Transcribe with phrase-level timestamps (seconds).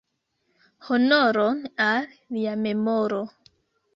[0.87, 3.21] Honoron al lia memoro!